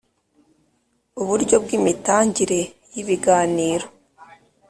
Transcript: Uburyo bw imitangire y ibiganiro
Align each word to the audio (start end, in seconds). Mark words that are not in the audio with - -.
Uburyo 1.21 1.55
bw 1.63 1.69
imitangire 1.79 2.59
y 2.93 2.95
ibiganiro 3.01 3.85